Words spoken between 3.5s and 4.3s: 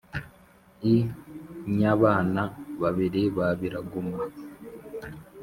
biraguma